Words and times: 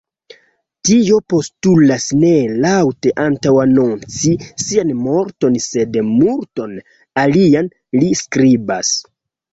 Tio 0.87 1.17
postulas 1.33 2.07
ne 2.21 2.31
laŭte 2.63 3.13
antaŭanonci 3.25 4.33
sian 4.65 4.95
morton 5.03 5.61
sed 5.67 6.01
multon 6.09 6.75
alian”, 7.27 7.71
li 8.01 8.13
skribas. 8.25 8.95